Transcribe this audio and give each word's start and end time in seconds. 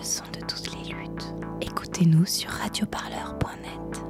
le 0.00 0.04
son 0.04 0.24
de 0.32 0.40
toutes 0.46 0.70
les 0.72 0.94
luttes. 0.94 1.34
Écoutez-nous 1.60 2.24
sur 2.24 2.48
radioparleur.net. 2.48 4.02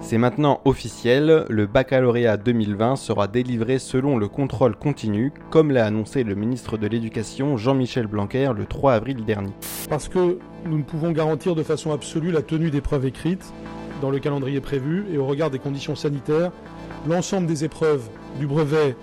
C'est 0.00 0.18
maintenant 0.18 0.60
officiel, 0.66 1.46
le 1.48 1.66
baccalauréat 1.66 2.36
2020 2.36 2.96
sera 2.96 3.26
délivré 3.26 3.78
selon 3.78 4.18
le 4.18 4.28
contrôle 4.28 4.76
continu, 4.76 5.32
comme 5.50 5.70
l'a 5.70 5.86
annoncé 5.86 6.24
le 6.24 6.34
ministre 6.34 6.76
de 6.76 6.86
l'Éducation 6.86 7.56
Jean-Michel 7.56 8.06
Blanquer 8.06 8.52
le 8.54 8.66
3 8.66 8.92
avril 8.92 9.24
dernier. 9.24 9.52
Parce 9.88 10.08
que 10.08 10.38
nous 10.66 10.78
ne 10.78 10.82
pouvons 10.82 11.12
garantir 11.12 11.54
de 11.54 11.62
façon 11.62 11.92
absolue 11.92 12.32
la 12.32 12.42
tenue 12.42 12.70
des 12.70 12.82
preuves 12.82 13.06
écrites 13.06 13.50
dans 14.02 14.10
le 14.10 14.18
calendrier 14.18 14.60
prévu 14.60 15.06
et 15.10 15.16
au 15.16 15.24
regard 15.24 15.48
des 15.48 15.58
conditions 15.58 15.96
sanitaires, 15.96 16.52
l'ensemble 17.08 17.46
des 17.46 17.64
épreuves 17.64 18.10
du 18.38 18.46
brevet 18.46 18.94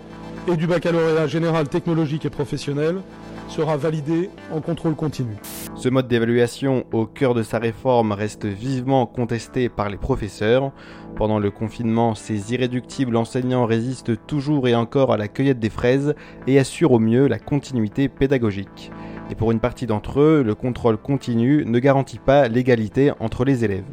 et 0.47 0.55
du 0.55 0.67
baccalauréat 0.67 1.25
général 1.25 1.67
technologique 1.67 2.25
et 2.25 2.29
professionnel 2.29 3.01
sera 3.47 3.77
validé 3.77 4.29
en 4.51 4.61
contrôle 4.61 4.95
continu. 4.95 5.35
Ce 5.75 5.89
mode 5.89 6.07
d'évaluation 6.07 6.85
au 6.91 7.05
cœur 7.05 7.33
de 7.33 7.43
sa 7.43 7.59
réforme 7.59 8.11
reste 8.11 8.45
vivement 8.45 9.05
contesté 9.05 9.69
par 9.69 9.89
les 9.89 9.97
professeurs. 9.97 10.71
Pendant 11.15 11.39
le 11.39 11.51
confinement, 11.51 12.15
ces 12.15 12.53
irréductibles 12.53 13.15
enseignants 13.15 13.65
résistent 13.65 14.25
toujours 14.25 14.67
et 14.67 14.75
encore 14.75 15.13
à 15.13 15.17
la 15.17 15.27
cueillette 15.27 15.59
des 15.59 15.69
fraises 15.69 16.15
et 16.47 16.59
assurent 16.59 16.93
au 16.93 16.99
mieux 16.99 17.27
la 17.27 17.39
continuité 17.39 18.09
pédagogique. 18.09 18.91
Et 19.29 19.35
pour 19.35 19.51
une 19.51 19.59
partie 19.59 19.87
d'entre 19.87 20.19
eux, 20.19 20.43
le 20.45 20.55
contrôle 20.55 20.97
continu 20.97 21.63
ne 21.65 21.79
garantit 21.79 22.19
pas 22.19 22.47
l'égalité 22.47 23.11
entre 23.19 23.43
les 23.43 23.63
élèves. 23.65 23.83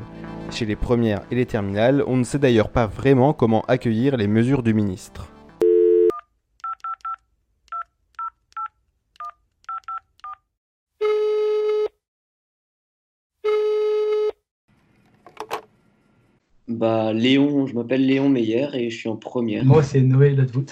Chez 0.50 0.66
les 0.66 0.76
premières 0.76 1.22
et 1.30 1.34
les 1.34 1.46
terminales, 1.46 2.04
on 2.06 2.18
ne 2.18 2.24
sait 2.24 2.38
d'ailleurs 2.38 2.68
pas 2.68 2.86
vraiment 2.86 3.32
comment 3.32 3.64
accueillir 3.68 4.18
les 4.18 4.28
mesures 4.28 4.62
du 4.62 4.74
ministre. 4.74 5.31
Bah, 16.82 17.12
Léon, 17.12 17.68
je 17.68 17.76
m'appelle 17.76 18.04
Léon 18.04 18.28
Meyer 18.28 18.66
et 18.74 18.90
je 18.90 18.96
suis 18.96 19.08
en 19.08 19.14
première. 19.14 19.64
Moi, 19.64 19.84
c'est 19.84 20.00
Noé 20.00 20.30
Lotvoot. 20.30 20.66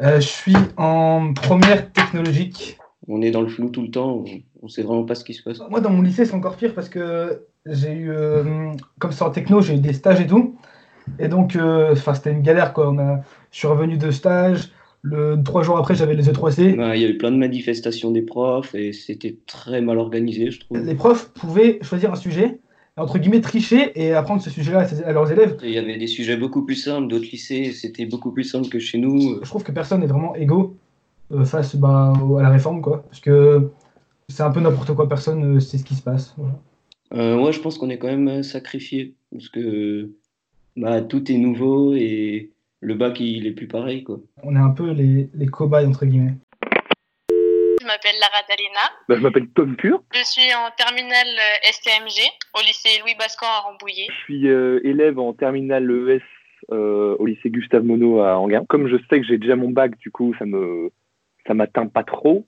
Euh, 0.00 0.18
je 0.20 0.26
suis 0.26 0.56
en 0.78 1.34
première 1.34 1.92
technologique. 1.92 2.78
On 3.08 3.20
est 3.20 3.30
dans 3.30 3.42
le 3.42 3.48
flou 3.48 3.68
tout 3.68 3.82
le 3.82 3.90
temps, 3.90 4.24
on 4.62 4.64
ne 4.64 4.70
sait 4.70 4.80
vraiment 4.80 5.04
pas 5.04 5.14
ce 5.14 5.22
qui 5.22 5.34
se 5.34 5.42
passe. 5.42 5.60
Moi, 5.68 5.82
dans 5.82 5.90
mon 5.90 6.00
lycée, 6.00 6.24
c'est 6.24 6.32
encore 6.32 6.56
pire 6.56 6.72
parce 6.74 6.88
que 6.88 7.42
j'ai 7.66 7.92
eu, 7.92 8.10
euh, 8.10 8.72
comme 8.98 9.12
c'est 9.12 9.22
en 9.22 9.28
techno, 9.28 9.60
j'ai 9.60 9.74
eu 9.74 9.80
des 9.80 9.92
stages 9.92 10.22
et 10.22 10.26
tout. 10.26 10.56
Et 11.18 11.28
donc, 11.28 11.56
euh, 11.56 11.94
c'était 11.94 12.32
une 12.32 12.40
galère, 12.40 12.72
quoi. 12.72 12.88
On 12.88 12.98
a, 12.98 13.20
je 13.50 13.58
suis 13.58 13.68
revenu 13.68 13.98
de 13.98 14.10
stage. 14.10 14.70
Le, 15.02 15.36
trois 15.44 15.62
jours 15.62 15.76
après, 15.76 15.94
j'avais 15.94 16.14
les 16.14 16.30
E3C. 16.30 16.74
Bah, 16.74 16.96
Il 16.96 17.02
y 17.02 17.04
a 17.04 17.08
eu 17.08 17.18
plein 17.18 17.32
de 17.32 17.36
manifestations 17.36 18.12
des 18.12 18.22
profs 18.22 18.74
et 18.74 18.94
c'était 18.94 19.36
très 19.46 19.82
mal 19.82 19.98
organisé, 19.98 20.50
je 20.50 20.60
trouve. 20.60 20.78
Les 20.78 20.94
profs 20.94 21.28
pouvaient 21.34 21.80
choisir 21.82 22.12
un 22.12 22.16
sujet, 22.16 22.60
entre 22.96 23.18
guillemets, 23.18 23.40
tricher 23.40 23.92
et 23.94 24.12
apprendre 24.12 24.42
ce 24.42 24.50
sujet-là 24.50 24.86
à, 25.06 25.12
leurs 25.12 25.30
élèves. 25.32 25.56
Il 25.62 25.70
y 25.70 25.78
avait 25.78 25.96
des 25.96 26.06
sujets 26.06 26.36
beaucoup 26.36 26.64
plus 26.64 26.74
simples, 26.74 27.08
d'autres 27.08 27.30
lycées, 27.30 27.72
c'était 27.72 28.06
beaucoup 28.06 28.32
plus 28.32 28.44
simple 28.44 28.68
que 28.68 28.78
chez 28.78 28.98
nous. 28.98 29.38
Je 29.42 29.48
trouve 29.48 29.62
que 29.62 29.72
personne 29.72 30.00
n'est 30.00 30.06
vraiment 30.06 30.34
égaux 30.34 30.76
euh, 31.32 31.44
face 31.44 31.76
bah, 31.76 32.12
au- 32.22 32.36
à 32.36 32.42
la 32.42 32.50
réforme, 32.50 32.82
quoi. 32.82 33.02
Parce 33.04 33.20
que 33.20 33.70
c'est 34.28 34.42
un 34.42 34.50
peu 34.50 34.60
n'importe 34.60 34.94
quoi, 34.94 35.08
personne 35.08 35.54
ne 35.54 35.58
sait 35.58 35.78
ce 35.78 35.84
qui 35.84 35.94
se 35.94 36.02
passe. 36.02 36.34
Voilà. 36.36 36.58
Euh, 37.14 37.42
ouais, 37.42 37.52
je 37.52 37.60
pense 37.60 37.78
qu'on 37.78 37.90
est 37.90 37.98
quand 37.98 38.14
même 38.14 38.42
sacrifié 38.42 39.14
parce 39.30 39.48
que 39.48 40.10
bah, 40.76 41.02
tout 41.02 41.30
est 41.30 41.36
nouveau 41.36 41.94
et 41.94 42.50
le 42.80 42.94
bac 42.94 43.20
il 43.20 43.46
est 43.46 43.52
plus 43.52 43.68
pareil 43.68 44.02
quoi. 44.02 44.20
On 44.42 44.56
est 44.56 44.58
un 44.58 44.70
peu 44.70 44.90
les, 44.90 45.28
les 45.34 45.46
cobayes, 45.46 45.86
entre 45.86 46.06
guillemets. 46.06 46.36
Je 47.92 47.96
m'appelle 47.96 48.20
Lara 48.20 48.42
Dalena. 48.48 48.80
Bah, 49.08 49.16
je 49.16 49.20
m'appelle 49.20 49.48
Tom 49.48 49.76
Pur, 49.76 50.02
Je 50.14 50.24
suis 50.24 50.54
en 50.54 50.70
terminale 50.78 51.26
euh, 51.28 51.70
STMG 51.72 52.22
au 52.54 52.60
lycée 52.60 53.00
Louis 53.02 53.14
Bascan 53.18 53.46
à 53.46 53.60
Rambouillet. 53.60 54.06
je 54.08 54.24
suis 54.24 54.48
euh, 54.48 54.80
élève 54.82 55.18
en 55.18 55.34
terminale 55.34 55.90
ES 55.90 56.22
euh, 56.72 57.16
au 57.18 57.26
lycée 57.26 57.50
Gustave 57.50 57.84
Monod 57.84 58.24
à 58.24 58.38
Anguin. 58.38 58.64
Comme 58.66 58.88
je 58.88 58.96
sais 59.10 59.20
que 59.20 59.26
j'ai 59.26 59.36
déjà 59.36 59.56
mon 59.56 59.68
bac, 59.68 59.98
du 59.98 60.10
coup, 60.10 60.34
ça 60.38 60.46
me 60.46 60.90
ça 61.46 61.52
m'atteint 61.52 61.86
pas 61.86 62.02
trop. 62.02 62.46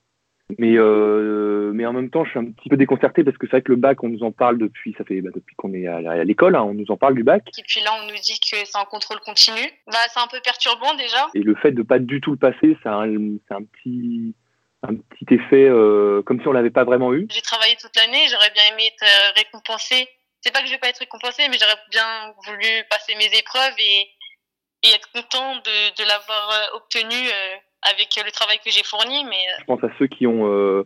Mais, 0.59 0.77
euh, 0.77 1.73
mais 1.75 1.85
en 1.85 1.93
même 1.93 2.11
temps, 2.11 2.25
je 2.25 2.31
suis 2.31 2.39
un 2.39 2.45
petit 2.45 2.69
peu 2.69 2.77
déconcerté 2.77 3.23
parce 3.25 3.37
que 3.37 3.47
c'est 3.47 3.53
vrai 3.53 3.63
que 3.63 3.73
le 3.73 3.77
bac, 3.77 4.03
on 4.03 4.09
nous 4.09 4.23
en 4.23 4.33
parle 4.33 4.59
depuis, 4.59 4.95
ça 4.97 5.05
fait 5.05 5.21
bah, 5.21 5.31
depuis 5.35 5.57
qu'on 5.57 5.75
est 5.75 5.87
à, 5.87 5.97
à 5.97 6.25
l'école, 6.25 6.55
hein, 6.55 6.63
on 6.63 6.75
nous 6.75 6.91
en 6.91 6.97
parle 6.97 7.15
du 7.15 7.25
bac. 7.25 7.43
Et 7.59 7.63
puis 7.67 7.81
là, 7.81 7.91
on 8.03 8.07
nous 8.07 8.19
dit 8.23 8.39
que 8.41 8.57
c'est 8.65 8.79
en 8.79 8.85
contrôle 8.85 9.21
continu. 9.21 9.61
Bah, 9.87 9.99
c'est 10.13 10.21
un 10.21 10.27
peu 10.27 10.39
perturbant 10.43 10.95
déjà. 10.95 11.27
Et 11.35 11.41
le 11.41 11.55
fait 11.55 11.73
de 11.73 11.83
pas 11.83 11.99
du 11.99 12.21
tout 12.21 12.31
le 12.33 12.37
passer, 12.39 12.77
a 12.85 13.03
un, 13.03 13.37
c'est 13.49 13.55
un 13.55 13.63
petit 13.63 14.35
un 14.89 14.95
petit 14.95 15.35
effet 15.35 15.69
euh, 15.69 16.23
comme 16.23 16.41
si 16.41 16.49
on 16.49 16.53
l'avait 16.53 16.71
pas 16.71 16.85
vraiment 16.85 17.13
eu. 17.15 17.27
J'ai 17.31 17.43
travaillé 17.43 17.77
toute 17.81 17.97
l'année, 17.97 18.27
j'aurais 18.31 18.51
bien 18.51 18.63
aimé 18.73 18.85
être 18.87 19.05
euh, 19.05 19.33
récompensée. 19.37 20.09
C'est 20.41 20.53
pas 20.53 20.61
que 20.61 20.67
je 20.67 20.73
vais 20.73 20.79
pas 20.79 20.89
être 20.89 20.99
récompensée, 20.99 21.49
mais 21.49 21.57
j'aurais 21.59 21.81
bien 21.91 22.35
voulu 22.47 22.67
passer 22.91 23.15
mes 23.17 23.39
épreuves 23.39 23.75
et, 23.79 24.09
et 24.85 24.95
être 24.95 25.11
content 25.13 25.57
de, 25.57 25.97
de 25.97 26.07
l'avoir 26.07 26.51
euh, 26.51 26.77
obtenu 26.77 27.17
euh, 27.17 27.57
avec 27.91 28.09
le 28.25 28.31
travail 28.31 28.59
que 28.59 28.71
j'ai 28.71 28.85
fourni. 28.85 29.25
Mais 29.25 29.37
euh, 29.37 29.61
Je 29.61 29.65
pense 29.65 29.83
à 29.83 29.91
ceux 29.99 30.07
qui 30.07 30.27
ont 30.27 30.85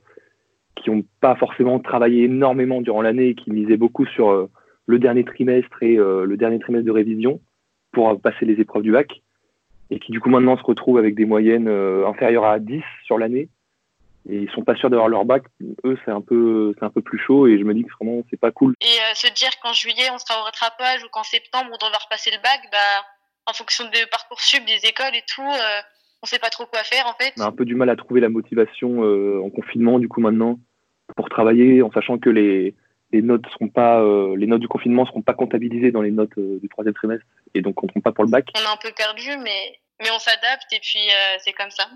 qui 0.77 0.91
ont 0.91 1.05
pas 1.21 1.35
forcément 1.35 1.81
travaillé 1.81 2.25
énormément 2.25 2.81
durant 2.81 3.03
l'année 3.03 3.31
et 3.31 3.35
qui 3.35 3.51
misaient 3.51 3.77
beaucoup 3.77 4.07
sur 4.07 4.49
le 4.87 4.99
dernier 5.01 5.25
trimestre 5.25 5.83
et 5.83 5.97
le 5.97 6.37
dernier 6.37 6.61
trimestre 6.61 6.87
de 6.87 6.93
révision 6.93 7.41
pour 7.91 8.21
passer 8.21 8.45
les 8.45 8.61
épreuves 8.61 8.85
du 8.85 8.93
bac 8.93 9.11
et 9.91 9.99
qui 9.99 10.13
du 10.13 10.21
coup 10.21 10.29
maintenant 10.29 10.57
se 10.57 10.63
retrouvent 10.63 10.99
avec 10.99 11.17
des 11.17 11.25
moyennes 11.25 11.67
inférieures 12.07 12.45
à 12.45 12.61
10 12.61 12.81
sur 13.07 13.19
l'année 13.19 13.49
et 14.29 14.37
ils 14.37 14.51
sont 14.51 14.63
pas 14.63 14.77
sûrs 14.77 14.91
d'avoir 14.91 15.09
leur 15.09 15.25
bac. 15.25 15.45
Eux 15.85 15.99
c'est 16.05 16.11
un 16.11 16.21
peu 16.21 16.75
c'est 16.79 16.85
un 16.85 16.91
peu 16.91 17.03
plus 17.03 17.19
chaud 17.19 17.47
et 17.47 17.59
je 17.59 17.65
me 17.65 17.75
dis 17.75 17.85
que 17.85 17.93
vraiment 17.99 18.23
c'est 18.31 18.41
pas 18.41 18.51
cool. 18.51 18.75
et 18.81 18.85
euh, 18.85 19.15
se 19.15 19.33
dire 19.33 19.51
qu'en 19.63 19.73
juillet 19.73 20.09
on 20.13 20.19
sera 20.19 20.41
au 20.41 20.45
rattrapage 20.45 21.03
ou 21.05 21.09
qu'en 21.11 21.23
septembre 21.23 21.71
on 21.73 21.77
devra 21.77 21.99
repasser 21.99 22.31
le 22.31 22.43
bac, 22.43 22.61
bah 22.71 23.05
en 23.49 23.53
fonction 23.55 23.85
de 23.85 24.11
parcoursup, 24.11 24.65
des 24.67 24.87
écoles 24.87 25.15
et 25.15 25.25
tout, 25.27 25.43
euh, 25.43 25.81
on 26.23 26.27
sait 26.27 26.39
pas 26.39 26.51
trop 26.51 26.67
quoi 26.67 26.81
faire 26.85 27.07
en 27.07 27.15
fait. 27.15 27.33
On 27.39 27.43
a 27.43 27.47
un 27.47 27.53
peu 27.53 27.65
du 27.65 27.75
mal 27.75 27.89
à 27.89 27.97
trouver 27.97 28.21
la 28.21 28.29
motivation 28.29 29.03
euh, 29.05 29.41
en 29.43 29.51
confinement 29.51 29.99
du 29.99 30.09
coup 30.09 30.21
maintenant 30.21 30.59
pour 31.17 31.29
travailler 31.31 31.83
en 31.83 31.91
sachant 31.91 32.19
que 32.19 32.29
les 32.31 32.75
les 33.11 33.23
notes 33.23 33.47
seront 33.53 33.69
pas 33.69 34.03
euh, 34.03 34.37
les 34.37 34.47
notes 34.47 34.61
du 34.61 34.69
confinement 34.69 35.07
seront 35.07 35.23
pas 35.23 35.33
comptabilisées 35.33 35.93
dans 35.93 36.03
les 36.03 36.11
notes 36.11 36.39
du 36.39 36.69
troisième 36.69 36.95
trimestre 36.95 37.25
et 37.55 37.63
donc 37.63 37.77
compteront 37.77 38.01
pas 38.01 38.13
pour 38.13 38.25
le 38.25 38.31
bac. 38.31 38.47
On 38.55 38.61
est 38.61 38.73
un 38.73 38.77
peu 38.77 38.93
perdu, 38.95 39.31
mais 39.43 39.81
mais 40.01 40.11
on 40.15 40.19
s'adapte 40.19 40.71
et 40.73 40.81
puis 40.81 41.09
c'est 41.39 41.55
comme 41.55 41.71
ça. 41.71 41.89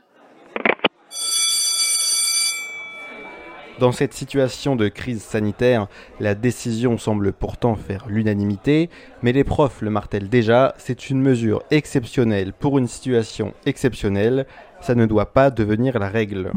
Dans 3.83 3.91
cette 3.91 4.15
situation 4.15 4.77
de 4.77 4.87
crise 4.87 5.21
sanitaire, 5.23 5.89
la 6.21 6.37
décision 6.37 6.99
semble 6.99 7.33
pourtant 7.33 7.75
faire 7.75 8.07
l'unanimité, 8.09 8.89
mais 9.25 9.33
les 9.33 9.43
profs 9.43 9.83
le 9.83 9.91
martèlent 9.91 10.29
déjà, 10.29 10.73
c'est 10.79 11.11
une 11.11 11.21
mesure 11.21 11.65
exceptionnelle 11.73 12.53
pour 12.53 12.79
une 12.79 12.87
situation 12.87 13.55
exceptionnelle, 13.67 14.47
ça 14.83 14.95
ne 14.95 15.05
doit 15.05 15.33
pas 15.33 15.51
devenir 15.51 15.99
la 15.99 16.09
règle. 16.09 16.53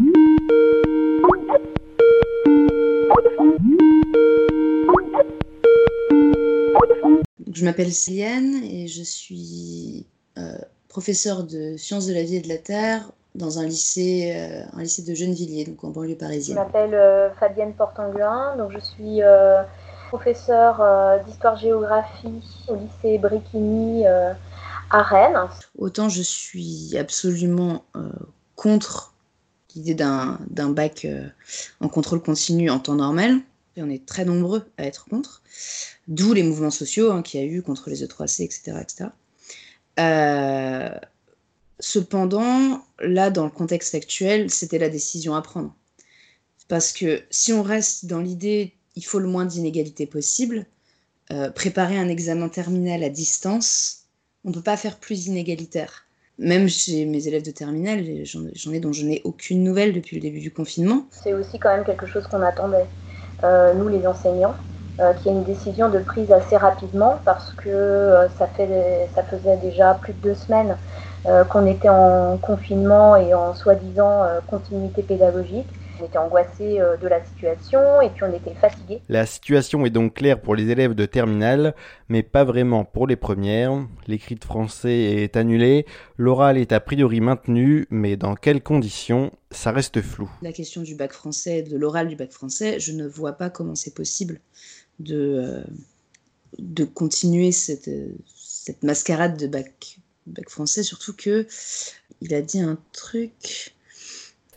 Je 7.52 7.66
m'appelle 7.66 7.92
Céliane 7.92 8.64
et 8.64 8.88
je 8.88 9.02
suis 9.02 10.06
euh, 10.38 10.60
professeure 10.90 11.44
de 11.44 11.76
sciences 11.76 12.06
de 12.06 12.14
la 12.14 12.22
vie 12.22 12.36
et 12.36 12.42
de 12.42 12.50
la 12.50 12.60
terre 12.60 13.10
dans 13.36 13.60
un 13.60 13.66
lycée, 13.66 14.34
euh, 14.36 14.64
un 14.74 14.82
lycée 14.82 15.04
de 15.04 15.14
Gennevilliers, 15.14 15.66
donc 15.66 15.84
en 15.84 15.90
banlieue 15.90 16.12
Je 16.12 16.16
parisienne. 16.16 16.58
m'appelle 16.58 16.94
euh, 16.94 17.30
Fabienne 17.36 17.74
Portanguin, 17.74 18.56
donc 18.58 18.72
je 18.72 18.80
suis 18.80 19.22
euh, 19.22 19.62
professeure 20.08 20.82
d'histoire-géographie 21.26 22.42
au 22.68 22.76
lycée 22.76 23.20
euh, 24.06 24.34
à 24.90 25.04
Rennes. 25.04 25.38
Autant 25.78 26.10
je 26.10 26.22
suis 26.22 26.98
absolument 26.98 27.84
contre 28.56 29.14
l'idée 29.76 29.96
d'un 29.96 30.70
bac 30.70 31.06
en 31.82 31.90
contrôle 31.90 32.22
continu 32.22 32.70
en 32.70 32.80
temps 32.80 32.96
normal, 32.96 33.40
et 33.76 33.84
on 33.84 33.90
est 33.90 34.06
très 34.06 34.24
nombreux 34.24 34.66
à 34.78 34.86
être 34.86 35.06
contre, 35.10 35.42
d'où 36.08 36.34
les 36.34 36.44
mouvements 36.44 36.72
sociaux 36.72 37.12
hein, 37.12 37.22
qu'il 37.22 37.42
y 37.42 37.44
a 37.44 37.46
eu 37.46 37.62
contre 37.62 37.90
les 37.90 38.06
E3C, 38.06 38.44
etc. 38.44 38.78
etc. 38.82 39.10
Cependant, 41.80 42.82
là, 43.00 43.30
dans 43.30 43.44
le 43.44 43.52
contexte 43.52 43.96
actuel, 43.96 44.50
c'était 44.50 44.80
la 44.80 44.90
décision 44.90 45.36
à 45.36 45.42
prendre. 45.42 45.74
Parce 46.68 46.94
que 46.94 47.22
si 47.30 47.54
on 47.54 47.64
reste 47.64 48.06
dans 48.06 48.20
l'idée, 48.20 48.74
il 48.96 49.06
faut 49.06 49.20
le 49.20 49.28
moins 49.28 49.46
d'inégalités 49.46 50.06
possible, 50.06 50.66
euh, 51.32 51.50
préparer 51.50 51.98
un 51.98 52.08
examen 52.08 52.50
terminal 52.50 53.04
à 53.04 53.10
distance, 53.10 54.06
on 54.46 54.50
ne 54.50 54.54
peut 54.54 54.62
pas 54.62 54.78
faire 54.78 54.98
plus 54.98 55.28
inégalitaire. 55.28 56.06
Même 56.38 56.68
chez 56.68 57.06
mes 57.06 57.28
élèves 57.28 57.44
de 57.44 57.52
terminale, 57.52 58.04
j'en 58.26 58.72
ai 58.72 58.80
dont 58.80 58.92
je 58.92 59.06
n'ai 59.06 59.22
aucune 59.24 59.64
nouvelle 59.64 59.94
depuis 59.94 60.18
le 60.18 60.22
début 60.22 60.40
du 60.40 60.52
confinement. 60.52 61.06
C'est 61.12 61.34
aussi 61.34 61.60
quand 61.60 61.74
même 61.76 61.86
quelque 61.86 62.06
chose 62.06 62.28
qu'on 62.28 62.42
attendait, 62.42 62.86
euh, 63.44 63.74
nous 63.74 63.88
les 63.88 64.06
enseignants, 64.06 64.56
euh, 65.00 65.14
qu'il 65.14 65.32
y 65.32 65.36
ait 65.36 65.38
une 65.38 65.44
décision 65.44 65.90
de 65.90 66.00
prise 66.00 66.32
assez 66.32 66.58
rapidement 66.58 67.20
parce 67.26 67.54
que 67.54 67.70
euh, 67.70 68.30
ça, 68.38 68.48
fait, 68.48 69.10
ça 69.16 69.24
faisait 69.24 69.58
déjà 69.58 69.94
plus 69.96 70.14
de 70.14 70.20
deux 70.20 70.36
semaines 70.36 70.78
qu'on 71.50 71.66
était 71.66 71.90
en 71.90 72.38
confinement 72.38 73.16
et 73.16 73.34
en 73.34 73.56
soi-disant 73.56 74.24
euh, 74.24 74.40
continuité 74.48 75.02
pédagogique 75.02 75.68
On 76.00 76.06
était 76.06 76.18
angoissés 76.18 76.80
euh, 76.80 76.98
de 76.98 77.08
la 77.08 77.24
situation 77.26 78.02
et 78.02 78.10
puis 78.10 78.24
on 78.24 78.34
était 78.34 78.54
fatigués. 78.54 79.02
La 79.10 79.26
situation 79.26 79.86
est 79.86 79.90
donc 79.90 80.16
claire 80.16 80.40
pour 80.40 80.56
les 80.56 80.70
élèves 80.70 80.94
de 80.94 81.06
terminale, 81.06 81.74
mais 82.10 82.22
pas 82.22 82.44
vraiment 82.44 82.86
pour 82.86 83.08
les 83.08 83.16
premières. 83.16 83.72
L'écrit 84.08 84.36
de 84.36 84.44
français 84.44 85.24
est 85.24 85.36
annulé, 85.38 85.86
l'oral 86.18 86.58
est 86.58 86.72
a 86.72 86.80
priori 86.80 87.22
maintenu, 87.22 87.88
mais 87.90 88.18
dans 88.18 88.36
quelles 88.36 88.62
conditions 88.62 89.32
ça 89.52 89.72
reste 89.72 90.02
flou. 90.02 90.30
La 90.42 90.52
question 90.52 90.82
du 90.82 90.96
bac 90.96 91.14
français, 91.14 91.64
de 91.64 91.78
l'oral 91.78 92.08
du 92.08 92.16
bac 92.16 92.32
français, 92.32 92.80
je 92.80 92.92
ne 92.92 93.08
vois 93.08 93.34
pas 93.34 93.50
comment 93.50 93.76
c'est 93.76 93.96
possible 93.96 94.42
de, 95.00 95.16
euh, 95.16 95.64
de 96.60 96.84
continuer 96.84 97.52
cette, 97.52 97.90
cette 98.66 98.84
mascarade 98.84 99.38
de 99.38 99.48
bac, 99.48 100.00
bac 100.26 100.50
français, 100.50 100.84
surtout 100.84 101.14
que 101.14 101.48
il 102.22 102.34
a 102.34 102.42
dit 102.42 102.60
un 102.60 102.78
truc. 102.92 103.76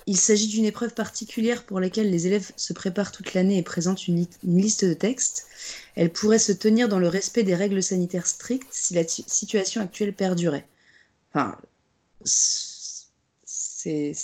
Il 0.06 0.16
s'agit 0.16 0.46
d'une 0.46 0.64
épreuve 0.64 0.94
particulière 0.94 1.66
pour 1.66 1.80
laquelle 1.80 2.10
les 2.10 2.26
élèves 2.26 2.50
se 2.56 2.72
préparent 2.72 3.12
toute 3.12 3.34
l'année 3.34 3.58
et 3.58 3.62
présentent 3.62 4.08
une, 4.08 4.26
liste 4.42 4.86
de 4.86 4.94
textes. 4.94 5.46
Elle 5.96 6.10
pourrait 6.10 6.38
se 6.38 6.52
tenir 6.52 6.88
dans 6.88 6.98
le 6.98 7.08
respect 7.08 7.42
des 7.42 7.54
règles 7.54 7.82
sanitaires 7.82 8.26
strictes 8.26 8.68
si 8.70 8.94
la 8.94 9.06
situation 9.06 9.82
actuelle 9.82 10.14
perdurait. 10.14 10.66
Enfin, 11.34 11.58
c'est 12.24 14.14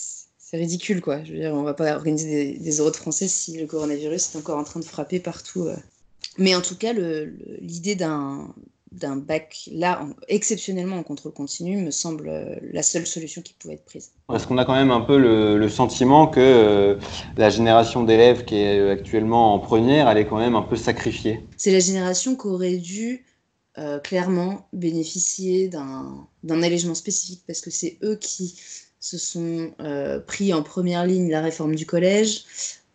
ridicule, 0.54 1.02
quoi. 1.02 1.22
Je 1.22 1.32
veux 1.32 1.38
dire, 1.38 1.52
on 1.52 1.64
va 1.64 1.74
pas 1.74 1.94
organiser 1.94 2.52
des, 2.54 2.58
des 2.58 2.76
euros 2.78 2.90
de 2.90 2.96
français 2.96 3.28
si 3.28 3.58
le 3.58 3.66
coronavirus 3.66 4.34
est 4.34 4.38
encore 4.38 4.58
en 4.58 4.64
train 4.64 4.80
de 4.80 4.84
frapper 4.86 5.20
partout. 5.20 5.66
Euh. 5.66 5.76
Mais 6.38 6.54
en 6.54 6.62
tout 6.62 6.76
cas, 6.76 6.94
l'idée 6.94 7.94
d'un 7.94 8.54
d'un 8.98 9.16
bac 9.16 9.68
là, 9.72 10.02
en, 10.02 10.10
exceptionnellement 10.28 10.96
en 10.96 11.02
contrôle 11.02 11.32
continu, 11.32 11.76
me 11.76 11.90
semble 11.90 12.28
euh, 12.28 12.56
la 12.72 12.82
seule 12.82 13.06
solution 13.06 13.42
qui 13.42 13.54
pouvait 13.54 13.74
être 13.74 13.84
prise. 13.84 14.12
Parce 14.28 14.46
qu'on 14.46 14.58
a 14.58 14.64
quand 14.64 14.74
même 14.74 14.90
un 14.90 15.00
peu 15.00 15.18
le, 15.18 15.58
le 15.58 15.68
sentiment 15.68 16.26
que 16.26 16.40
euh, 16.40 16.96
la 17.36 17.50
génération 17.50 18.02
d'élèves 18.04 18.44
qui 18.44 18.56
est 18.56 18.90
actuellement 18.90 19.54
en 19.54 19.58
première, 19.58 20.08
elle 20.08 20.18
est 20.18 20.26
quand 20.26 20.38
même 20.38 20.56
un 20.56 20.62
peu 20.62 20.76
sacrifiée. 20.76 21.40
C'est 21.56 21.72
la 21.72 21.80
génération 21.80 22.36
qui 22.36 22.46
aurait 22.46 22.76
dû 22.76 23.24
euh, 23.76 23.98
clairement 23.98 24.68
bénéficier 24.72 25.66
d'un 25.68 26.62
allègement 26.62 26.94
spécifique 26.94 27.42
parce 27.44 27.60
que 27.60 27.70
c'est 27.70 27.98
eux 28.04 28.14
qui 28.14 28.54
se 29.00 29.18
sont 29.18 29.72
euh, 29.80 30.20
pris 30.20 30.54
en 30.54 30.62
première 30.62 31.04
ligne 31.04 31.28
la 31.28 31.40
réforme 31.40 31.74
du 31.74 31.84
collège, 31.84 32.44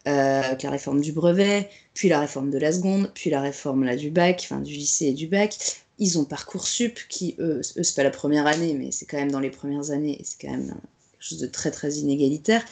euh, 0.07 0.41
la 0.63 0.69
réforme 0.69 1.01
du 1.01 1.11
brevet, 1.11 1.69
puis 1.93 2.07
la 2.07 2.21
réforme 2.21 2.49
de 2.49 2.57
la 2.57 2.71
seconde, 2.71 3.11
puis 3.13 3.29
la 3.29 3.41
réforme 3.41 3.83
là, 3.83 3.97
du 3.97 4.09
bac, 4.09 4.39
enfin 4.45 4.61
du 4.61 4.71
lycée 4.71 5.07
et 5.07 5.13
du 5.13 5.27
bac. 5.27 5.57
Ils 5.99 6.17
ont 6.17 6.23
Parcoursup, 6.23 6.97
qui, 7.09 7.35
eux, 7.39 7.59
eux 7.77 7.83
c'est 7.83 7.95
pas 7.95 8.03
la 8.03 8.09
première 8.09 8.47
année, 8.47 8.73
mais 8.73 8.91
c'est 8.91 9.05
quand 9.05 9.17
même 9.17 9.31
dans 9.31 9.41
les 9.41 9.49
premières 9.49 9.91
années, 9.91 10.17
et 10.19 10.23
c'est 10.23 10.39
quand 10.41 10.51
même 10.51 10.69
quelque 10.69 11.23
chose 11.29 11.39
de 11.39 11.47
très, 11.47 11.71
très 11.71 11.91
inégalitaire. 11.95 12.63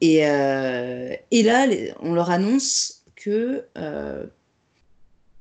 Et, 0.00 0.26
euh, 0.26 1.14
et 1.30 1.42
là, 1.44 1.66
on 2.00 2.14
leur 2.14 2.30
annonce 2.30 3.04
que, 3.14 3.64
euh, 3.76 4.26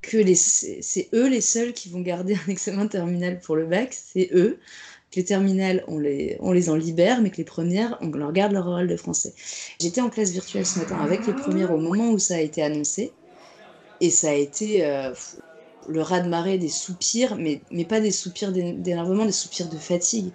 que 0.02 0.34
c'est 0.36 1.10
eux 1.14 1.28
les 1.28 1.42
seuls 1.42 1.74
qui 1.74 1.90
vont 1.90 2.02
garder 2.02 2.36
un 2.36 2.52
examen 2.52 2.88
terminal 2.88 3.40
pour 3.40 3.56
le 3.56 3.66
bac, 3.66 3.94
c'est 3.94 4.30
eux. 4.34 4.60
Que 5.10 5.22
les 5.22 5.26
terminales, 5.26 5.84
on 5.88 6.00
les, 6.00 6.38
on 6.40 6.52
les 6.52 6.70
en 6.70 6.76
libère, 6.76 7.22
mais 7.22 7.30
que 7.30 7.38
les 7.38 7.46
premières, 7.46 7.98
on 8.02 8.10
leur 8.10 8.34
garde 8.34 8.52
leur 8.52 8.68
oral 8.68 8.88
de 8.88 8.98
français. 8.98 9.34
J'étais 9.80 10.02
en 10.02 10.10
classe 10.10 10.32
virtuelle 10.32 10.66
ce 10.66 10.80
matin 10.80 10.98
avec 10.98 11.26
les 11.26 11.34
premières 11.34 11.72
au 11.72 11.78
moment 11.78 12.12
où 12.12 12.20
ça 12.20 12.36
a 12.36 12.42
été 12.42 12.62
annoncé, 12.62 13.12
et 14.02 14.12
ça 14.12 14.30
a 14.30 14.34
été... 14.34 14.86
Euh, 14.86 15.14
le 15.88 16.02
raz-de-marée 16.02 16.58
des 16.58 16.70
soupirs, 16.70 17.36
mais, 17.36 17.62
mais 17.72 17.86
pas 17.86 18.00
des 18.00 18.12
soupirs 18.12 18.52
d'énervement, 18.52 19.26
des 19.26 19.32
soupirs 19.32 19.70
de 19.70 19.78
fatigue. 19.78 20.32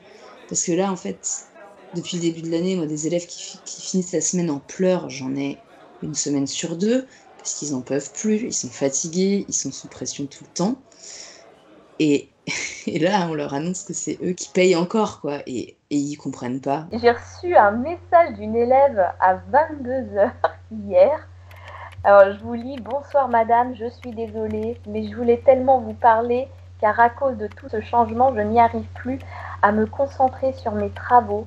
Parce 0.49 0.65
que 0.65 0.73
là, 0.73 0.91
en 0.91 0.97
fait, 0.97 1.47
depuis 1.95 2.17
le 2.17 2.23
début 2.23 2.43
de 2.43 2.51
l'année, 2.51 2.77
moi, 2.77 2.87
des 2.87 3.07
élèves 3.07 3.27
qui, 3.27 3.59
finissent 3.67 4.13
la 4.13 4.21
semaine 4.21 4.51
en 4.51 4.61
pleurs, 4.61 5.11
j'en 5.11 5.35
ai 5.37 5.59
une 6.03 6.15
semaine 6.15 6.47
sur 6.47 6.77
deux, 6.77 7.07
parce 7.39 7.55
qu'ils 7.55 7.73
n'en 7.73 7.81
peuvent 7.81 8.13
plus, 8.13 8.37
ils 8.43 8.55
sont 8.55 8.71
fatigués, 8.71 9.45
ils 9.49 9.55
sont 9.55 9.73
sous 9.73 9.89
pression 9.89 10.27
tout 10.27 10.45
le 10.45 10.55
temps. 10.55 10.77
Et, 11.99 12.29
et 12.87 12.99
là, 12.99 13.27
on 13.31 13.35
leur 13.35 13.55
annonce 13.55 13.83
que 13.83 13.93
c'est 13.93 14.19
eux 14.23 14.33
qui 14.33 14.49
payent 14.49 14.77
encore, 14.77 15.21
quoi, 15.21 15.41
et, 15.47 15.77
et 15.91 15.97
ils 15.97 16.17
comprennent 16.17 16.61
pas. 16.61 16.87
J'ai 16.93 17.11
reçu 17.11 17.55
un 17.55 17.73
message 17.73 18.35
d'une 18.39 18.57
élève 18.57 18.99
à 19.21 19.37
22h 19.53 20.33
hier 20.71 21.29
alors 22.05 22.33
je 22.33 22.39
vous 22.43 22.55
lis 22.55 22.81
Bonsoir 22.81 23.29
madame, 23.29 23.77
je 23.77 23.89
suis 23.89 24.11
désolée, 24.11 24.81
mais 24.89 25.07
je 25.07 25.15
voulais 25.15 25.37
tellement 25.37 25.79
vous 25.79 25.95
parler 25.95 26.49
car 26.81 26.99
à 26.99 27.09
cause 27.09 27.37
de 27.37 27.47
tout 27.47 27.69
ce 27.69 27.81
changement, 27.81 28.35
je 28.35 28.41
n'y 28.41 28.59
arrive 28.59 28.87
plus 28.95 29.21
à 29.63 29.71
me 29.71 29.87
concentrer 29.87 30.53
sur 30.53 30.73
mes 30.73 30.91
travaux. 30.91 31.47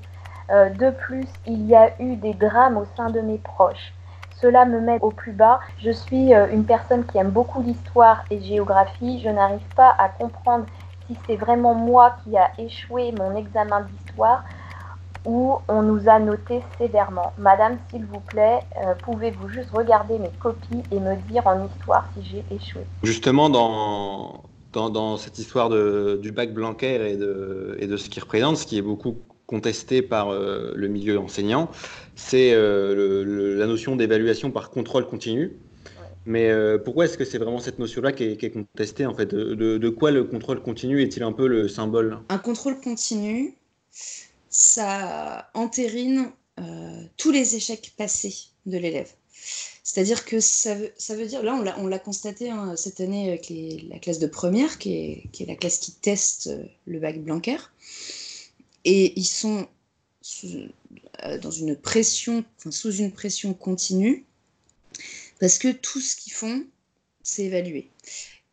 Euh, 0.50 0.69
de 0.69 0.92
plus, 0.92 1.28
il 1.46 1.66
y 1.66 1.75
a 1.75 1.92
eu 2.00 2.16
des 2.16 2.34
drames 2.34 2.78
au 2.78 2.86
sein 2.96 3.10
de 3.10 3.19
mes 3.19 3.38
proches. 3.38 3.94
Cela 4.40 4.63
me 4.63 4.80
met 4.80 4.98
au 5.02 5.12
plus 5.12 5.34
bas. 5.34 5.60
Je 5.80 5.92
suis 5.92 6.34
euh, 6.34 6.48
une 6.54 6.63
personne 6.63 7.06
qui 7.06 7.18
aime 7.18 7.31
beaucoup 7.31 7.62
l'histoire 7.62 8.24
et 8.31 8.42
géographie. 8.42 9.19
Je 9.22 9.30
n'arrive 9.30 9.68
pas 9.75 9.94
à 9.98 10.07
comprendre 10.07 10.66
si 11.06 11.18
c'est 11.28 11.36
vraiment 11.36 11.74
moi 11.74 12.16
qui 12.24 12.38
a 12.38 12.52
échoué 12.57 13.12
mon 13.12 13.36
examen 13.36 13.81
d'histoire 13.81 14.46
où 15.25 15.56
on 15.68 15.81
nous 15.81 16.07
a 16.07 16.19
noté 16.19 16.62
sévèrement. 16.77 17.33
Madame, 17.38 17.77
s'il 17.89 18.06
vous 18.06 18.19
plaît, 18.19 18.60
euh, 18.77 18.94
pouvez-vous 19.04 19.50
juste 19.50 19.72
regarder 19.72 20.19
mes 20.19 20.31
copies 20.39 20.83
et 20.92 21.00
me 21.00 21.16
dire 21.30 21.45
en 21.48 21.66
histoire 21.66 22.10
si 22.13 22.24
j'ai 22.24 22.56
échoué 22.56 22.81
Justement, 23.04 23.50
dans, 23.50 24.44
dans, 24.74 24.89
dans, 24.89 25.18
cette 25.18 25.39
histoire 25.39 25.69
de, 25.69 26.19
du 26.22 26.31
bac 26.31 26.54
Blanquer 26.54 27.12
et 27.12 27.18
de, 27.18 27.77
et 27.80 27.88
de 27.88 27.98
ce 27.98 28.10
qu'il 28.10 28.22
représente, 28.24 28.57
ce 28.57 28.66
qui 28.66 28.77
est 28.77 28.83
beaucoup 28.83 29.18
contesté 29.48 30.01
par 30.01 30.30
euh, 30.30 30.74
le 30.75 30.88
milieu 30.88 31.19
enseignant, 31.19 31.69
c'est 32.16 32.51
euh, 32.54 33.56
la 33.57 33.68
notion 33.68 33.95
d'évaluation 33.95 34.51
par 34.51 34.69
contrôle 34.69 35.06
continu. 35.07 35.54
Mais 36.25 36.50
euh, 36.50 36.80
pourquoi 36.80 37.06
est-ce 37.06 37.18
que 37.18 37.25
c'est 37.25 37.38
vraiment 37.38 37.60
cette 37.60 37.78
notion-là 37.78 38.12
qui, 38.12 38.24
est, 38.24 38.38
qui 38.38 38.48
est 38.48 38.51
contestée 38.51 39.06
en 39.06 39.13
fait? 39.13 39.28
De, 39.28 39.54
de, 39.54 39.78
de 39.78 39.89
quoi 39.89 40.10
le 40.10 40.24
contrôle 40.24 40.60
continu 40.62 41.01
est-il 41.04 41.21
un 41.21 41.31
peu 41.31 41.48
le 41.48 41.68
symbole? 41.68 42.18
Un 42.30 42.39
contrôle 42.39 42.80
continu, 42.81 43.54
ça 44.56 45.50
entérine 45.54 46.31
euh, 46.60 47.04
tous 47.18 47.31
les 47.31 47.56
échecs 47.56 47.94
passés 47.98 48.36
de 48.66 48.78
l'élève. 48.78 49.12
C'est-à-dire 49.84 50.25
que 50.25 50.40
ça 50.40 50.75
veut, 50.75 50.94
ça 50.98 51.16
veut, 51.16 51.25
dire, 51.25 51.44
là 51.44 51.75
on 51.78 51.88
l'a 51.88 52.00
constaté 52.00 52.50
hein, 52.50 52.75
cette 52.78 53.02
année 53.02 53.28
avec 53.28 53.52
la 53.90 54.00
classe 54.00 54.19
de 54.19 54.28
première, 54.28 54.80
qui 54.80 54.94
est, 54.94 55.30
qui 55.31 55.44
est, 55.44 55.46
la 55.46 55.56
classe 55.56 55.78
qui 55.80 55.92
teste 55.92 56.50
le 56.86 57.00
bac 57.00 57.22
Blanquer, 57.22 57.57
et 58.86 59.19
ils 59.19 59.25
sont 59.25 59.68
sous, 60.22 60.48
euh, 61.24 61.38
dans 61.38 61.52
une 61.52 61.75
pression, 61.75 62.46
sous 62.72 62.94
une 62.94 63.12
pression 63.12 63.54
continue, 63.54 64.25
parce 65.40 65.57
que 65.57 65.71
tout 65.71 66.00
ce 66.00 66.16
qu'ils 66.16 66.33
font, 66.33 66.66
c'est 67.24 67.44
évaluer. 67.44 67.92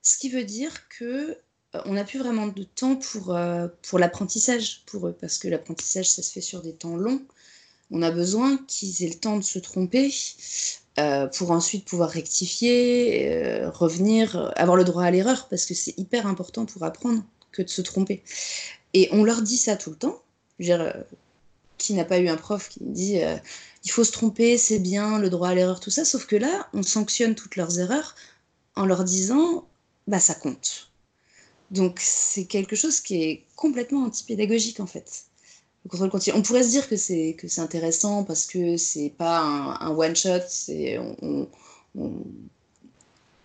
Ce 0.03 0.19
qui 0.19 0.29
veut 0.29 0.45
dire 0.45 0.89
que 0.89 1.39
on 1.87 1.95
n'a 1.95 2.05
plus 2.05 2.19
vraiment 2.19 2.47
de 2.49 2.65
temps 2.65 2.97
pour, 2.97 3.35
euh, 3.35 3.69
pour 3.83 3.99
l'apprentissage 3.99 4.83
pour 4.87 5.09
eux, 5.09 5.17
parce 5.19 5.39
que 5.39 5.49
l'apprentissage, 5.49 6.11
ça 6.11 6.23
se 6.23 6.31
fait 6.31 6.41
sur 6.41 6.63
des 6.63 6.75
temps 6.75 6.97
longs. 6.97 7.23
On 7.91 8.03
a 8.03 8.11
besoin 8.11 8.59
qu'ils 8.69 9.05
aient 9.05 9.09
le 9.09 9.19
temps 9.19 9.37
de 9.37 9.45
se 9.45 9.59
tromper 9.59 10.13
euh, 10.99 11.27
pour 11.27 11.51
ensuite 11.51 11.85
pouvoir 11.87 12.11
rectifier, 12.11 13.31
euh, 13.31 13.71
revenir, 13.71 14.53
avoir 14.57 14.77
le 14.77 14.85
droit 14.85 15.05
à 15.05 15.11
l'erreur, 15.11 15.49
parce 15.49 15.65
que 15.65 15.75
c'est 15.75 15.99
hyper 15.99 16.27
important 16.27 16.67
pour 16.67 16.83
apprendre 16.85 17.23
que 17.51 17.63
de 17.63 17.69
se 17.69 17.83
tromper. 17.83 18.23
Et 18.95 19.09
on 19.13 19.25
leur 19.25 19.43
dit 19.43 19.57
ça 19.57 19.77
tout 19.77 19.91
le 19.91 19.97
temps. 19.97 20.23
Je 20.59 20.73
veux 20.73 20.81
euh, 20.81 20.93
qui 21.79 21.95
n'a 21.95 22.05
pas 22.05 22.19
eu 22.19 22.29
un 22.29 22.37
prof 22.37 22.69
qui 22.69 22.79
dit 22.83 23.19
il 23.85 23.91
faut 23.91 24.05
se 24.05 24.13
tromper, 24.13 24.57
c'est 24.57 24.79
bien, 24.79 25.19
le 25.19 25.31
droit 25.31 25.49
à 25.49 25.55
l'erreur, 25.55 25.81
tout 25.81 25.91
ça, 25.91 26.05
sauf 26.05 26.27
que 26.27 26.37
là, 26.37 26.69
on 26.75 26.85
sanctionne 26.85 27.35
toutes 27.35 27.57
leurs 27.57 27.81
erreurs 27.81 28.15
en 28.77 28.87
leur 28.87 29.03
disant 29.03 29.67
bah 30.07 30.21
ça 30.21 30.35
compte 30.35 30.92
donc 31.73 31.99
c'est 32.01 32.45
quelque 32.45 32.77
chose 32.77 33.01
qui 33.01 33.23
est 33.23 33.45
complètement 33.57 34.05
antipédagogique 34.05 34.79
en 34.79 34.87
fait. 34.87 35.25
Le 35.85 35.91
contrôle 35.91 36.11
continu. 36.11 36.37
On 36.37 36.43
pourrait 36.43 36.63
se 36.63 36.69
dire 36.69 36.89
que 36.89 36.97
c'est 36.97 37.35
que 37.37 37.49
c'est 37.49 37.61
intéressant 37.61 38.23
parce 38.23 38.47
que 38.47 38.77
c'est 38.77 39.11
pas 39.11 39.41
un, 39.41 39.91
one 39.91 40.15
shot, 40.15 40.43
c'est 40.49 40.99
on, 40.99 41.49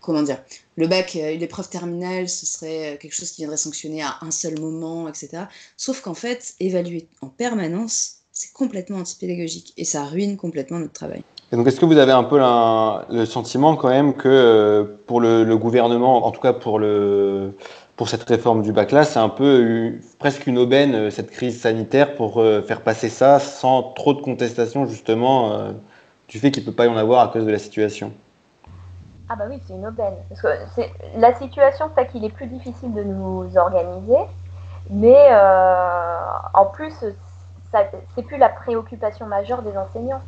comment 0.00 0.22
dire. 0.22 0.42
Le 0.76 0.86
bac, 0.86 1.14
l'épreuve 1.14 1.68
terminale, 1.68 2.28
ce 2.28 2.46
serait 2.46 2.98
quelque 3.00 3.14
chose 3.14 3.32
qui 3.32 3.40
viendrait 3.42 3.56
sanctionner 3.56 4.02
à 4.02 4.18
un 4.20 4.30
seul 4.30 4.60
moment, 4.60 5.08
etc. 5.08 5.44
Sauf 5.76 6.02
qu'en 6.02 6.14
fait, 6.14 6.54
évaluer 6.60 7.08
en 7.22 7.28
permanence, 7.28 8.18
c'est 8.30 8.52
complètement 8.52 8.98
antipédagogique 8.98 9.72
et 9.76 9.84
ça 9.84 10.04
ruine 10.04 10.36
complètement 10.36 10.78
notre 10.78 10.92
travail. 10.92 11.24
Est-ce 11.50 11.80
que 11.80 11.86
vous 11.86 11.96
avez 11.96 12.12
un 12.12 12.24
peu 12.24 12.38
le 12.38 13.24
sentiment 13.24 13.74
quand 13.74 13.88
même 13.88 14.12
que 14.12 14.28
euh, 14.28 14.84
pour 15.06 15.20
le, 15.22 15.56
gouvernement, 15.56 16.26
en 16.26 16.30
tout 16.30 16.42
cas 16.42 16.52
pour 16.52 16.78
le 16.78 17.56
pour 17.96 18.08
cette 18.08 18.22
réforme 18.28 18.62
du 18.62 18.70
bac 18.72 18.92
là, 18.92 19.02
c'est 19.02 19.18
un 19.18 19.30
peu 19.30 19.60
eu, 19.62 20.02
presque 20.20 20.46
une 20.46 20.58
aubaine 20.58 20.94
euh, 20.94 21.10
cette 21.10 21.30
crise 21.30 21.60
sanitaire 21.60 22.14
pour 22.14 22.40
euh, 22.40 22.62
faire 22.62 22.82
passer 22.82 23.08
ça 23.08 23.40
sans 23.40 23.82
trop 23.82 24.14
de 24.14 24.20
contestation 24.20 24.86
justement 24.86 25.72
du 26.28 26.38
fait 26.38 26.50
qu'il 26.50 26.64
peut 26.64 26.72
pas 26.72 26.84
y 26.84 26.88
en 26.88 26.98
avoir 26.98 27.22
à 27.22 27.32
cause 27.32 27.46
de 27.46 27.50
la 27.50 27.58
situation? 27.58 28.12
Ah 29.30 29.34
bah 29.36 29.44
oui, 29.48 29.58
c'est 29.66 29.74
une 29.74 29.86
aubaine. 29.86 30.14
Parce 30.28 30.42
que 30.42 30.48
la 31.16 31.34
situation 31.34 31.88
fait 31.94 32.08
qu'il 32.08 32.24
est 32.26 32.30
plus 32.32 32.46
difficile 32.46 32.92
de 32.92 33.02
nous 33.02 33.56
organiser, 33.56 34.18
mais 34.90 35.30
en 36.54 36.66
plus, 36.66 36.92
c'est 37.72 38.22
plus 38.22 38.36
la 38.36 38.50
préoccupation 38.50 39.26
majeure 39.26 39.62
des 39.62 39.76
enseignants. 39.76 40.22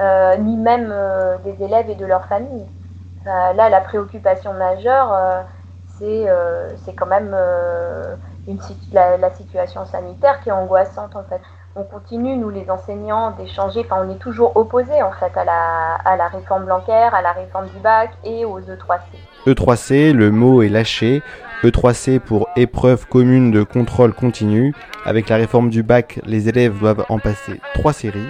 Euh, 0.00 0.36
ni 0.38 0.56
même 0.56 0.88
euh, 0.90 1.36
des 1.44 1.62
élèves 1.62 1.90
et 1.90 1.94
de 1.94 2.06
leurs 2.06 2.26
familles. 2.26 2.66
là, 3.26 3.68
la 3.68 3.80
préoccupation 3.80 4.54
majeure, 4.54 5.12
euh, 5.12 5.42
c'est 6.84 6.94
quand 6.94 7.06
même 7.06 7.36
une, 8.48 8.58
la, 8.92 9.16
la, 9.18 9.30
situation 9.30 9.84
sanitaire 9.84 10.40
qui 10.40 10.48
est 10.48 10.52
angoissante 10.52 11.14
en 11.14 11.22
fait. 11.22 11.40
On 11.76 11.84
continue, 11.84 12.36
nous 12.36 12.50
les 12.50 12.68
enseignants, 12.70 13.30
d'échanger, 13.32 13.82
enfin 13.84 14.04
on 14.04 14.10
est 14.10 14.18
toujours 14.18 14.56
opposés 14.56 15.00
en 15.02 15.12
fait 15.12 15.36
à 15.36 15.44
la, 15.44 15.94
à 16.04 16.16
la 16.16 16.26
réforme 16.26 16.66
bancaire, 16.66 17.14
à 17.14 17.22
la 17.22 17.32
réforme 17.32 17.66
du 17.68 17.78
bac 17.78 18.10
et 18.24 18.44
aux 18.44 18.60
E3C. 18.60 19.00
E3C, 19.46 20.12
le 20.12 20.30
mot 20.32 20.62
est 20.62 20.68
lâché. 20.68 21.22
E3C 21.62 22.18
pour 22.18 22.48
épreuve 22.56 23.06
commune 23.06 23.52
de 23.52 23.62
contrôle 23.62 24.12
continu. 24.12 24.74
Avec 25.06 25.28
la 25.28 25.36
réforme 25.36 25.70
du 25.70 25.84
bac, 25.84 26.18
les 26.26 26.48
élèves 26.48 26.78
doivent 26.80 27.06
en 27.08 27.20
passer 27.20 27.60
trois 27.74 27.92
séries 27.92 28.28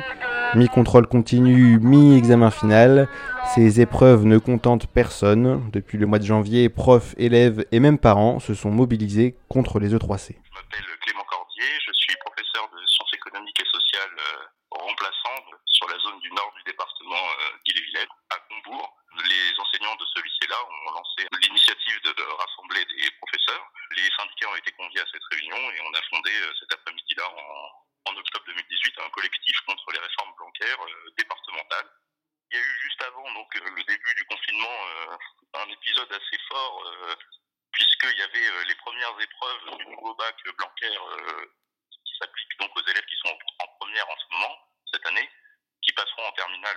mi-contrôle 0.54 1.06
continu, 1.06 1.78
mi-examen 1.80 2.50
final. 2.50 3.08
Ces 3.54 3.80
épreuves 3.80 4.24
ne 4.24 4.38
contentent 4.38 4.86
personne. 4.86 5.70
Depuis 5.72 5.98
le 5.98 6.06
mois 6.06 6.18
de 6.18 6.26
janvier, 6.26 6.68
profs, 6.68 7.14
élèves 7.16 7.64
et 7.72 7.80
même 7.80 7.98
parents 7.98 8.38
se 8.40 8.54
sont 8.54 8.70
mobilisés 8.70 9.36
contre 9.48 9.78
les 9.80 9.94
E3C. 9.94 10.36
Je 10.36 10.52
m'appelle 10.52 10.84
Clément 11.00 11.24
Cordier, 11.24 11.72
je 11.86 11.92
suis 11.92 12.16
professeur 12.20 12.68
de 12.68 12.80
sciences 12.86 13.14
économiques 13.14 13.60
et 13.60 13.70
sociales 13.72 14.16
euh, 14.18 14.44
remplaçant 14.70 15.40
sur 15.66 15.88
la 15.88 15.98
zone 15.98 16.20
du 16.20 16.30
nord 16.32 16.52
du 16.56 16.62
département 16.64 17.24
euh, 17.40 17.56
d'Ille-et-Vilaine, 17.64 18.12
à 18.30 18.36
Combourg. 18.48 18.92
Les 19.24 19.52
enseignants 19.60 19.96
de 19.96 20.06
ce 20.08 20.20
lycée-là 20.20 20.56
ont 20.56 20.92
lancé 20.92 21.28
l'initiative 21.40 22.00
de, 22.04 22.12
rassembler 22.40 22.84
des 22.96 23.08
professeurs. 23.20 23.64
Les 23.96 24.08
syndicats 24.16 24.48
ont 24.48 24.56
été 24.56 24.72
conviés 24.72 25.00
à 25.00 25.08
cette 25.12 25.24
réunion 25.32 25.60
et 25.72 25.80
on 25.84 25.92
a 25.92 26.02
fondé 26.08 26.32
euh, 26.32 26.52
cet 26.60 26.72
après-midi-là 26.72 27.24
en 27.28 27.82
octobre 28.32 28.46
2018 28.46 28.94
un 29.04 29.10
collectif 29.10 29.60
contre 29.66 29.92
les 29.92 29.98
réformes 29.98 30.32
bancaires 30.38 30.80
euh, 30.80 31.10
départementales. 31.18 31.88
Il 32.50 32.56
y 32.56 32.60
a 32.60 32.62
eu 32.62 32.76
juste 32.82 33.02
avant 33.02 33.32
donc 33.32 33.48
euh, 33.56 33.70
le 33.76 33.82
début 33.84 34.14
du 34.14 34.24
confinement 34.24 34.76
euh, 34.88 35.16
un 35.54 35.68
épisode 35.68 36.10
assez 36.12 36.38
fort 36.48 36.82
puisqu'il 37.72 38.18
y 38.18 38.22
avait 38.22 38.64
les 38.64 38.74
premières 38.76 39.20
épreuves 39.20 39.78
du 39.78 39.86
nouveau 39.86 40.14
bac 40.14 40.34
bancaire 40.58 41.02
qui 41.88 42.12
s'applique 42.18 42.58
donc 42.58 42.70
aux 42.74 42.88
élèves 42.88 43.04
qui 43.04 43.16
sont 43.16 43.36
en 43.60 43.66
première 43.80 44.08
en 44.08 44.16
ce 44.16 44.34
moment 44.34 44.56
cette 44.92 45.06
année, 45.06 45.28
qui 45.82 45.92
passeront 45.92 46.24
en 46.24 46.32
terminale 46.32 46.76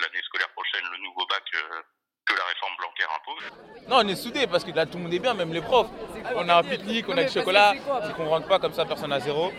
l'année 0.00 0.22
scolaire 0.22 0.50
prochaine 0.52 0.84
le 0.90 0.98
nouveau 0.98 1.26
bac 1.26 1.44
que 1.50 2.34
la 2.34 2.44
réforme 2.44 2.76
bancaire 2.80 3.08
impose. 3.12 3.88
Non, 3.88 3.96
on 3.98 4.08
est 4.08 4.16
soudés 4.16 4.46
parce 4.46 4.64
que 4.64 4.70
là 4.70 4.86
tout 4.86 4.96
le 4.96 5.04
monde 5.04 5.14
est 5.14 5.18
bien, 5.18 5.34
même 5.34 5.52
les 5.52 5.62
profs. 5.62 5.90
On 6.34 6.48
a 6.48 6.56
un 6.56 6.62
pique-nique, 6.62 7.08
on 7.08 7.16
a 7.18 7.24
du 7.24 7.32
chocolat, 7.32 7.74
c'est 8.06 8.14
qu'on 8.14 8.28
rentre 8.28 8.48
pas 8.48 8.58
comme 8.58 8.72
ça, 8.72 8.86
personne 8.86 9.12
à 9.12 9.20
zéro. 9.20 9.52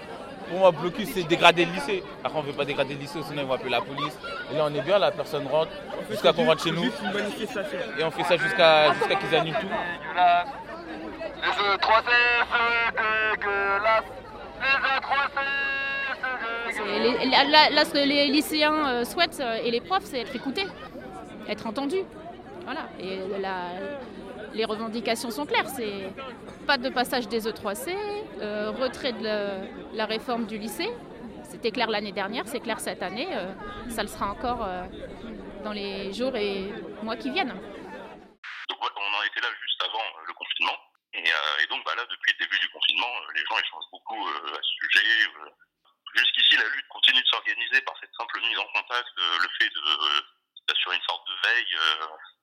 Pour 0.49 0.59
moi, 0.59 0.71
blocus, 0.71 1.09
c'est 1.13 1.23
dégrader 1.23 1.65
le 1.65 1.73
lycée. 1.73 2.03
Après, 2.23 2.39
on 2.39 2.41
ne 2.41 2.47
veut 2.47 2.53
pas 2.53 2.65
dégrader 2.65 2.95
le 2.95 3.01
lycée, 3.01 3.19
sinon 3.23 3.41
ils 3.43 3.47
vont 3.47 3.53
appeler 3.53 3.69
la 3.69 3.81
police. 3.81 4.17
Et 4.51 4.57
là, 4.57 4.67
on 4.69 4.73
est 4.73 4.81
bien, 4.81 4.97
la 4.97 5.11
personne 5.11 5.45
rentre 5.47 5.71
jusqu'à 6.09 6.33
qu'on 6.33 6.45
rentre 6.45 6.63
chez 6.63 6.71
nous. 6.71 6.85
Et 6.85 8.03
on 8.03 8.11
fait 8.11 8.23
ça 8.23 8.37
jusqu'à 8.37 8.93
jusqu'à 8.93 9.15
qu'ils 9.15 9.35
annulent 9.35 9.53
tout. 9.53 9.67
Les 11.41 11.53
jeux 11.53 11.77
3C, 11.77 12.11
c'est 12.51 13.37
dégueulasse. 13.37 14.03
Les 14.61 14.99
3C, 14.99 15.45
Là, 17.71 17.85
ce 17.85 17.91
que 17.91 17.97
les 17.97 18.27
lycéens 18.27 18.87
euh, 18.87 19.05
souhaitent 19.05 19.39
euh, 19.39 19.57
et 19.63 19.71
les 19.71 19.81
profs, 19.81 20.05
c'est 20.05 20.19
être 20.19 20.35
écoutés, 20.35 20.65
être 21.47 21.67
entendus. 21.67 22.03
Voilà. 22.65 22.81
Et 22.99 23.19
la, 23.41 23.71
les 24.53 24.65
revendications 24.65 25.31
sont 25.31 25.45
claires. 25.45 25.67
C'est 25.69 26.13
pas 26.65 26.77
de 26.77 26.89
passage 26.89 27.27
des 27.27 27.47
E3C, 27.47 27.95
euh, 28.41 28.71
retrait 28.71 29.13
de 29.13 29.23
la, 29.95 30.05
réforme 30.05 30.45
du 30.45 30.57
lycée. 30.57 30.89
C'était 31.43 31.71
clair 31.71 31.89
l'année 31.89 32.11
dernière, 32.11 32.47
c'est 32.47 32.59
clair 32.59 32.79
cette 32.79 33.01
année. 33.01 33.27
Euh, 33.31 33.51
ça 33.89 34.03
le 34.03 34.07
sera 34.07 34.29
encore 34.29 34.63
euh, 34.63 34.83
dans 35.63 35.73
les 35.73 36.13
jours 36.13 36.35
et 36.35 36.71
mois 37.03 37.15
qui 37.15 37.29
viennent. 37.31 37.55
On 38.69 39.17
en 39.17 39.23
était 39.23 39.41
là 39.41 39.49
juste 39.63 39.81
avant 39.83 40.05
le 40.27 40.33
confinement. 40.33 40.77
Et, 41.13 41.67
donc 41.67 41.83
bah, 41.85 41.95
là, 41.97 42.05
depuis 42.05 42.33
le 42.37 42.45
début 42.45 42.59
du 42.59 42.69
confinement, 42.69 43.09
les 43.33 43.41
gens 43.41 43.57
échangent 43.57 43.91
beaucoup 43.91 44.27
à 44.27 44.61
ce 44.61 44.71
sujet. 44.85 45.09
Jusqu'ici, 46.15 46.57
la 46.57 46.69
lutte 46.69 46.87
continue 46.89 47.21
de 47.21 47.27
s'organiser 47.27 47.81
par 47.81 47.95
cette 47.99 48.13
simple 48.17 48.39
mise 48.41 48.59
en 48.59 48.67
contact, 48.73 49.09
le 49.17 49.49
fait 49.57 49.73
d'assurer 50.67 50.95
une 50.95 51.07
sorte 51.09 51.27
de 51.27 51.49
veille, 51.49 51.75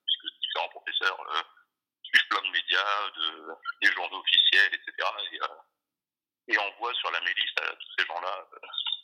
puisque 0.05 0.41
différents 0.43 0.69
professeurs 0.69 1.19
plein 2.37 2.49
de 2.49 2.53
médias, 2.53 3.11
de, 3.17 3.55
des 3.83 3.93
journaux 3.93 4.21
officiels, 4.21 4.75
etc. 4.75 5.09
Et, 5.33 5.43
euh, 5.43 5.47
et 6.49 6.59
envoient 6.59 6.95
sur 6.95 7.11
la 7.11 7.21
mailiste 7.21 7.61
à 7.61 7.75
tous 7.75 7.89
ces 7.99 8.07
gens-là 8.07 8.47
euh, 8.53 8.59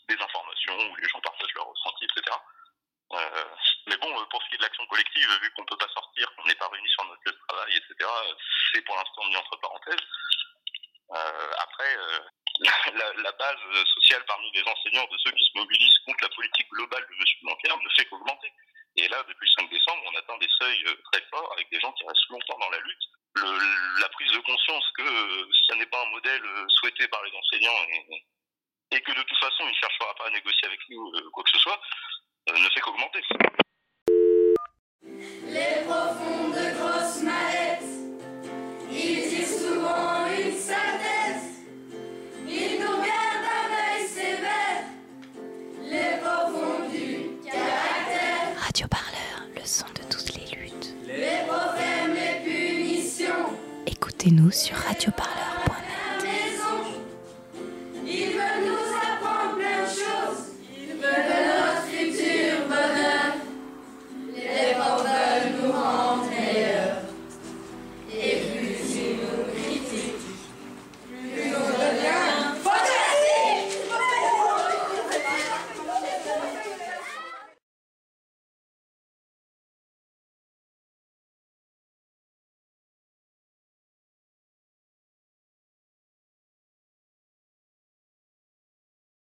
des 0.09 0.23
informations 0.23 0.79
où 0.79 0.97
les 0.97 1.09
gens 1.09 1.21
partagent 1.21 1.55
leurs 1.55 1.67
ressentis, 1.67 2.05
etc. 2.05 2.37
Euh, 3.13 3.45
mais 3.87 3.97
bon, 3.97 4.25
pour 4.27 4.43
ce 4.43 4.49
qui 4.49 4.55
est 4.55 4.59
de 4.59 4.63
l'action 4.63 4.87
collective, 4.87 5.29
vu 5.43 5.51
qu'on 5.53 5.63
ne 5.63 5.67
peut 5.67 5.77
pas 5.77 5.93
sortir, 5.93 6.35
qu'on 6.35 6.47
n'est 6.47 6.55
pas 6.55 6.69
réunis 6.69 6.89
sur 6.89 7.05
notre 7.05 7.21
lieu 7.27 7.33
de 7.33 7.47
travail, 7.49 7.77
etc., 7.77 8.11
c'est 8.73 8.83
pour 8.83 8.97
l'instant 8.97 9.25
mis 9.27 9.37
entre 9.37 9.57
parenthèses. 9.61 10.07
après, 11.11 11.97
la, 12.95 13.33
base 13.33 13.85
sociale 13.95 14.25
parmi 14.27 14.51
les 14.53 14.63
enseignants 14.63 15.09
de 15.11 15.19
ceux 15.19 15.33
qui 15.33 15.45
se 15.45 15.59
mobilisent 15.59 15.99
contre 16.07 16.25
la 16.25 16.31
politique 16.31 16.69
globale 16.71 17.03
de 17.03 17.13
M. 17.13 17.25
Blanquer 17.43 17.69
ne 17.69 17.91
fait 17.97 18.05
qu'augmenter. 18.07 18.53
Et 18.97 19.09
là, 19.09 19.23
depuis 19.29 19.47
le 19.47 19.63
5 19.63 19.71
décembre, 19.71 20.03
on 20.07 20.19
atteint 20.19 20.39
des 20.39 20.51
seuils 20.61 20.85
très 21.13 21.23
forts 21.31 21.53
avec 21.53 21.69
des 21.71 21.81
gens 21.81 21.93
qui 21.93 22.05
restent 22.07 22.29
longtemps 22.29 22.59
dans 22.59 22.71
la 22.71 22.79
lutte. 22.79 23.12
Le, 23.35 24.01
la 24.01 24.09
prise 24.11 24.31
de 24.33 24.39
conscience 24.41 24.85
que 24.97 25.03
euh, 25.03 25.47
ce 25.51 25.75
n'est 25.75 25.87
pas 25.87 26.03
un 26.03 26.11
modèle 26.11 26.45
euh, 26.45 26.65
souhaité 26.69 27.09
par 27.09 27.23
les 27.23 27.33
enseignants 27.33 27.85
et, 27.89 28.25
et, 28.97 29.01
que 29.01 29.13
de 29.13 29.23
toute 29.23 29.39
façon, 29.39 29.65
il 29.65 29.71
ne 29.71 29.75
cherchera 29.75 30.15
pas 30.17 30.27
à 30.27 30.31
négocier 30.31 30.67
avec 30.67 30.81
nous 30.91 31.13
quoi 31.33 31.43
que 31.45 31.51
ce 31.51 31.59
soit, 31.59 31.81
ne 32.51 32.69
fait 32.75 32.81
qu'augmenter. 32.81 33.23
Sur 54.53 54.77
Radio 54.77 55.11
Parleur. 55.17 55.32